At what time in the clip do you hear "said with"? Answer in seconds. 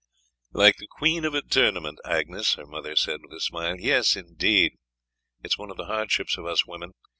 2.95-3.33